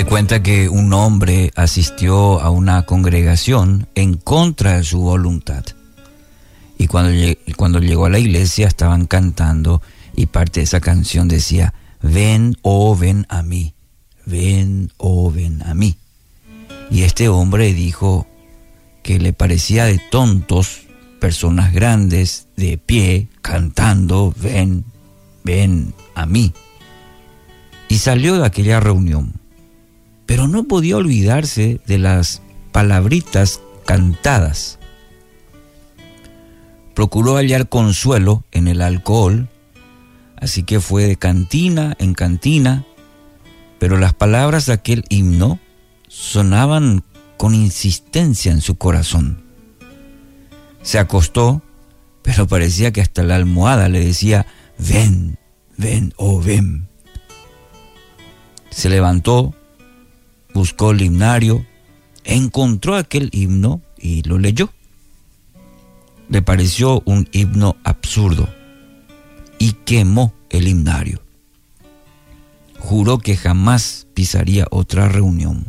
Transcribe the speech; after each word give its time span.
Se 0.00 0.06
cuenta 0.06 0.42
que 0.42 0.70
un 0.70 0.94
hombre 0.94 1.50
asistió 1.56 2.40
a 2.40 2.48
una 2.48 2.86
congregación 2.86 3.86
en 3.94 4.14
contra 4.14 4.78
de 4.78 4.82
su 4.82 4.98
voluntad. 5.02 5.62
Y 6.78 6.86
cuando, 6.86 7.12
cuando 7.54 7.80
llegó 7.80 8.06
a 8.06 8.08
la 8.08 8.18
iglesia 8.18 8.66
estaban 8.66 9.04
cantando 9.04 9.82
y 10.16 10.24
parte 10.24 10.60
de 10.60 10.64
esa 10.64 10.80
canción 10.80 11.28
decía, 11.28 11.74
ven, 12.00 12.56
oh, 12.62 12.96
ven 12.96 13.26
a 13.28 13.42
mí, 13.42 13.74
ven, 14.24 14.90
oh, 14.96 15.30
ven 15.30 15.62
a 15.66 15.74
mí. 15.74 15.98
Y 16.90 17.02
este 17.02 17.28
hombre 17.28 17.74
dijo 17.74 18.26
que 19.02 19.18
le 19.18 19.34
parecía 19.34 19.84
de 19.84 20.00
tontos 20.10 20.80
personas 21.20 21.74
grandes 21.74 22.48
de 22.56 22.78
pie 22.78 23.28
cantando, 23.42 24.32
ven, 24.40 24.86
ven 25.44 25.92
a 26.14 26.24
mí. 26.24 26.54
Y 27.90 27.98
salió 27.98 28.38
de 28.38 28.46
aquella 28.46 28.80
reunión, 28.80 29.39
pero 30.30 30.46
no 30.46 30.62
podía 30.62 30.96
olvidarse 30.96 31.80
de 31.88 31.98
las 31.98 32.40
palabritas 32.70 33.60
cantadas. 33.84 34.78
Procuró 36.94 37.34
hallar 37.34 37.68
consuelo 37.68 38.44
en 38.52 38.68
el 38.68 38.80
alcohol, 38.80 39.48
así 40.36 40.62
que 40.62 40.78
fue 40.78 41.06
de 41.08 41.16
cantina 41.16 41.96
en 41.98 42.14
cantina, 42.14 42.86
pero 43.80 43.98
las 43.98 44.14
palabras 44.14 44.66
de 44.66 44.74
aquel 44.74 45.04
himno 45.08 45.58
sonaban 46.06 47.02
con 47.36 47.56
insistencia 47.56 48.52
en 48.52 48.60
su 48.60 48.76
corazón. 48.76 49.42
Se 50.82 51.00
acostó, 51.00 51.60
pero 52.22 52.46
parecía 52.46 52.92
que 52.92 53.00
hasta 53.00 53.24
la 53.24 53.34
almohada 53.34 53.88
le 53.88 53.98
decía, 53.98 54.46
ven, 54.78 55.38
ven, 55.76 56.14
oh 56.18 56.40
ven. 56.40 56.86
Se 58.70 58.88
levantó, 58.88 59.56
buscó 60.54 60.90
el 60.90 61.02
himnario, 61.02 61.64
encontró 62.24 62.96
aquel 62.96 63.30
himno 63.32 63.80
y 63.98 64.22
lo 64.22 64.38
leyó. 64.38 64.70
Le 66.28 66.42
pareció 66.42 67.02
un 67.06 67.28
himno 67.32 67.76
absurdo 67.84 68.48
y 69.58 69.72
quemó 69.72 70.32
el 70.48 70.68
himnario. 70.68 71.20
Juró 72.78 73.18
que 73.18 73.36
jamás 73.36 74.06
pisaría 74.14 74.66
otra 74.70 75.08
reunión. 75.08 75.66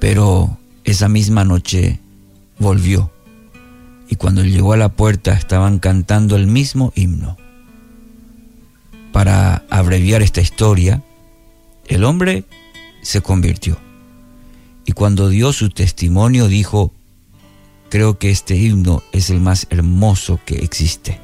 Pero 0.00 0.58
esa 0.84 1.08
misma 1.08 1.44
noche 1.44 2.00
volvió 2.58 3.10
y 4.08 4.16
cuando 4.16 4.44
llegó 4.44 4.72
a 4.72 4.76
la 4.76 4.88
puerta 4.88 5.32
estaban 5.32 5.78
cantando 5.78 6.36
el 6.36 6.46
mismo 6.46 6.92
himno. 6.94 7.36
Para 9.12 9.64
abreviar 9.70 10.22
esta 10.22 10.40
historia, 10.40 11.02
el 11.86 12.04
hombre 12.04 12.44
se 13.06 13.20
convirtió 13.20 13.78
y 14.86 14.92
cuando 14.92 15.28
dio 15.28 15.52
su 15.52 15.68
testimonio 15.68 16.46
dijo, 16.46 16.92
creo 17.90 18.18
que 18.18 18.30
este 18.30 18.56
himno 18.56 19.02
es 19.12 19.30
el 19.30 19.40
más 19.40 19.66
hermoso 19.70 20.38
que 20.46 20.58
existe. 20.58 21.20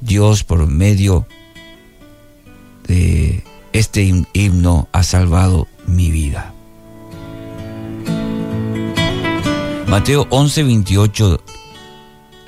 Dios 0.00 0.44
por 0.44 0.66
medio 0.68 1.26
de 2.86 3.42
este 3.72 4.24
himno 4.32 4.88
ha 4.92 5.02
salvado 5.02 5.66
mi 5.86 6.12
vida. 6.12 6.54
Mateo 9.88 10.26
11, 10.30 10.62
28, 10.62 11.44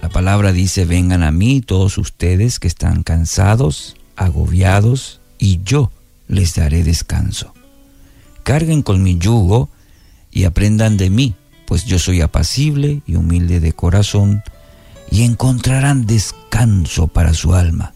la 0.01 0.09
palabra 0.09 0.53
dice, 0.53 0.85
vengan 0.85 1.25
a 1.25 1.33
mí 1.33 1.61
todos 1.61 1.99
ustedes 1.99 2.61
que 2.61 2.69
están 2.69 3.03
cansados, 3.03 3.97
agobiados, 4.15 5.21
y 5.39 5.61
yo 5.65 5.91
les 6.29 6.55
daré 6.55 6.85
descanso. 6.85 7.53
Carguen 8.45 8.83
con 8.83 9.03
mi 9.03 9.19
yugo 9.19 9.71
y 10.31 10.45
aprendan 10.45 10.97
de 10.99 11.09
mí, 11.09 11.35
pues 11.67 11.87
yo 11.87 11.99
soy 11.99 12.21
apacible 12.21 13.03
y 13.07 13.17
humilde 13.17 13.59
de 13.59 13.73
corazón, 13.73 14.43
y 15.11 15.23
encontrarán 15.23 16.07
descanso 16.07 17.09
para 17.09 17.33
su 17.33 17.55
alma, 17.55 17.95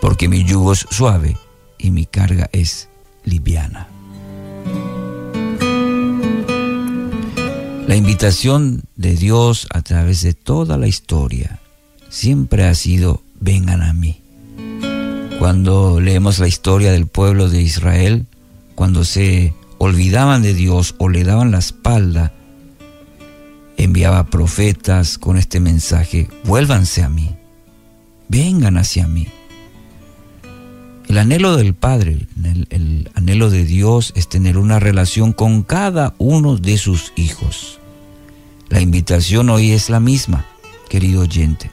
porque 0.00 0.28
mi 0.28 0.44
yugo 0.44 0.74
es 0.74 0.86
suave 0.90 1.36
y 1.78 1.90
mi 1.90 2.04
carga 2.04 2.50
es 2.52 2.88
liviana. 3.24 3.88
La 7.86 7.96
invitación 7.96 8.82
de 8.96 9.16
Dios 9.16 9.66
a 9.72 9.80
través 9.82 10.20
de 10.20 10.34
toda 10.34 10.76
la 10.76 10.88
historia 10.88 11.58
siempre 12.10 12.64
ha 12.64 12.74
sido, 12.74 13.22
vengan 13.40 13.82
a 13.82 13.94
mí. 13.94 14.20
Cuando 15.38 16.00
leemos 16.00 16.38
la 16.38 16.48
historia 16.48 16.92
del 16.92 17.06
pueblo 17.06 17.48
de 17.48 17.62
Israel, 17.62 18.26
cuando 18.74 19.04
se 19.04 19.54
olvidaban 19.82 20.42
de 20.42 20.52
Dios 20.52 20.94
o 20.98 21.08
le 21.08 21.24
daban 21.24 21.52
la 21.52 21.58
espalda, 21.58 22.34
enviaba 23.78 24.26
profetas 24.26 25.16
con 25.16 25.38
este 25.38 25.58
mensaje, 25.58 26.28
vuélvanse 26.44 27.02
a 27.02 27.08
mí, 27.08 27.34
vengan 28.28 28.76
hacia 28.76 29.08
mí. 29.08 29.26
El 31.08 31.16
anhelo 31.16 31.56
del 31.56 31.72
Padre, 31.72 32.26
el, 32.44 32.66
el, 32.68 33.10
anhelo 33.14 33.48
de 33.48 33.64
Dios 33.64 34.12
es 34.14 34.28
tener 34.28 34.58
una 34.58 34.80
relación 34.80 35.32
con 35.32 35.62
cada 35.62 36.14
uno 36.18 36.58
de 36.58 36.76
sus 36.76 37.14
hijos. 37.16 37.80
La 38.68 38.82
invitación 38.82 39.48
hoy 39.48 39.72
es 39.72 39.88
la 39.88 39.98
misma, 39.98 40.44
querido 40.90 41.22
oyente, 41.22 41.70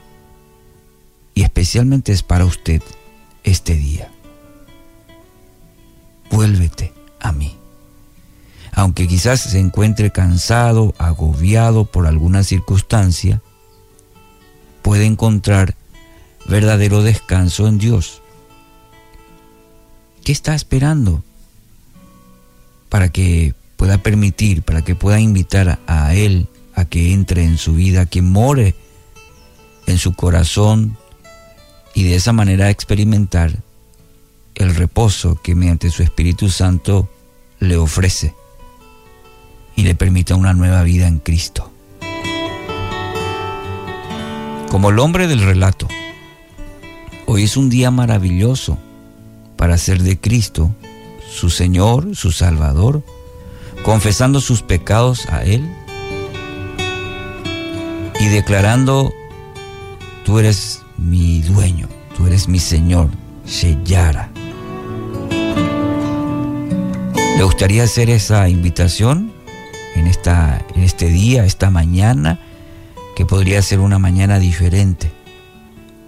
y 1.34 1.42
especialmente 1.42 2.12
es 2.12 2.22
para 2.22 2.46
usted 2.46 2.82
este 3.44 3.76
día. 3.76 4.10
Vuélvete 6.30 6.94
a 7.20 7.32
mí. 7.32 7.57
Aunque 8.78 9.08
quizás 9.08 9.40
se 9.40 9.58
encuentre 9.58 10.12
cansado, 10.12 10.94
agobiado 10.98 11.84
por 11.84 12.06
alguna 12.06 12.44
circunstancia, 12.44 13.42
puede 14.82 15.04
encontrar 15.04 15.74
verdadero 16.46 17.02
descanso 17.02 17.66
en 17.66 17.78
Dios. 17.78 18.22
¿Qué 20.22 20.30
está 20.30 20.54
esperando 20.54 21.24
para 22.88 23.08
que 23.08 23.52
pueda 23.76 23.98
permitir, 23.98 24.62
para 24.62 24.82
que 24.82 24.94
pueda 24.94 25.18
invitar 25.18 25.80
a 25.88 26.14
Él 26.14 26.46
a 26.76 26.84
que 26.84 27.12
entre 27.12 27.42
en 27.42 27.58
su 27.58 27.74
vida, 27.74 28.06
que 28.06 28.22
more 28.22 28.76
en 29.88 29.98
su 29.98 30.14
corazón 30.14 30.96
y 31.94 32.04
de 32.04 32.14
esa 32.14 32.32
manera 32.32 32.70
experimentar 32.70 33.58
el 34.54 34.76
reposo 34.76 35.40
que 35.42 35.56
mediante 35.56 35.90
su 35.90 36.04
Espíritu 36.04 36.48
Santo 36.48 37.08
le 37.58 37.76
ofrece 37.76 38.37
y 39.78 39.84
le 39.84 39.94
permita 39.94 40.34
una 40.34 40.54
nueva 40.54 40.82
vida 40.82 41.06
en 41.06 41.20
Cristo. 41.20 41.70
Como 44.72 44.90
el 44.90 44.98
hombre 44.98 45.28
del 45.28 45.40
relato, 45.40 45.86
hoy 47.26 47.44
es 47.44 47.56
un 47.56 47.70
día 47.70 47.92
maravilloso 47.92 48.76
para 49.56 49.78
ser 49.78 50.02
de 50.02 50.18
Cristo, 50.18 50.74
su 51.30 51.48
Señor, 51.48 52.16
su 52.16 52.32
Salvador, 52.32 53.04
confesando 53.84 54.40
sus 54.40 54.62
pecados 54.62 55.28
a 55.28 55.44
Él 55.44 55.72
y 58.18 58.26
declarando, 58.26 59.12
tú 60.24 60.40
eres 60.40 60.82
mi 60.96 61.40
dueño, 61.40 61.88
tú 62.16 62.26
eres 62.26 62.48
mi 62.48 62.58
Señor, 62.58 63.10
Sheyara. 63.46 64.28
¿Le 67.36 67.44
gustaría 67.44 67.84
hacer 67.84 68.10
esa 68.10 68.48
invitación 68.48 69.37
en, 69.98 70.06
esta, 70.06 70.64
en 70.74 70.82
este 70.82 71.08
día, 71.08 71.44
esta 71.44 71.70
mañana, 71.70 72.40
que 73.16 73.26
podría 73.26 73.60
ser 73.62 73.80
una 73.80 73.98
mañana 73.98 74.38
diferente, 74.38 75.10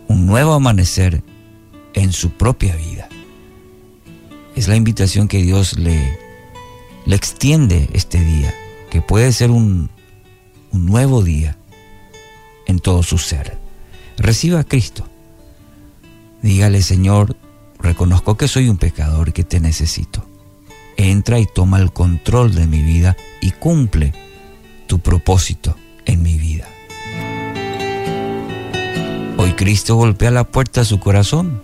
un 0.09 0.27
nuevo 0.27 0.55
amanecer 0.55 1.23
en 1.95 2.13
su 2.13 2.31
propia 2.31 2.77
vida? 2.77 3.09
Es 4.57 4.69
la 4.69 4.77
invitación 4.77 5.29
que 5.29 5.43
Dios 5.43 5.79
le, 5.79 6.19
le 7.07 7.17
extiende 7.17 7.89
este 7.93 8.23
día, 8.23 8.55
que 8.91 9.03
puede 9.03 9.33
ser 9.33 9.51
un, 9.51 9.91
un 10.73 10.87
nuevo 10.87 11.23
día 11.23 11.57
en 12.67 12.79
todo 12.79 13.03
su 13.03 13.19
ser. 13.19 13.59
Reciba 14.17 14.61
a 14.61 14.65
Cristo. 14.65 15.07
Dígale, 16.43 16.83
Señor, 16.83 17.37
reconozco 17.79 18.37
que 18.37 18.49
soy 18.49 18.69
un 18.69 18.77
pecador 18.77 19.33
que 19.33 19.45
te 19.45 19.61
necesito. 19.61 20.30
Entra 20.97 21.39
y 21.39 21.47
toma 21.47 21.79
el 21.79 21.93
control 21.93 22.55
de 22.55 22.67
mi 22.67 22.83
vida 22.83 23.17
y 23.41 23.51
cumple 23.53 24.13
tu 24.87 24.99
propósito 24.99 25.77
en 26.05 26.23
mi 26.23 26.37
vida. 26.37 26.67
Hoy 29.37 29.53
Cristo 29.53 29.97
golpea 29.97 30.31
la 30.31 30.45
puerta 30.45 30.81
de 30.81 30.87
su 30.87 31.01
corazón. 31.01 31.63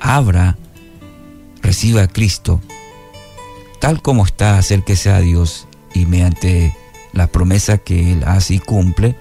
Abra, 0.00 0.58
reciba 1.62 2.02
a 2.02 2.08
Cristo, 2.08 2.60
tal 3.80 4.02
como 4.02 4.24
está, 4.26 4.58
acérquese 4.58 5.10
a 5.10 5.20
Dios 5.20 5.66
y 5.94 6.06
mediante 6.06 6.76
la 7.12 7.26
promesa 7.28 7.78
que 7.78 8.12
Él 8.12 8.24
hace 8.24 8.54
y 8.54 8.58
cumple, 8.58 9.16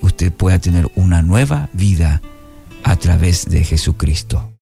usted 0.00 0.32
pueda 0.32 0.58
tener 0.58 0.90
una 0.94 1.22
nueva 1.22 1.68
vida 1.72 2.22
a 2.84 2.96
través 2.96 3.46
de 3.46 3.64
Jesucristo. 3.64 4.50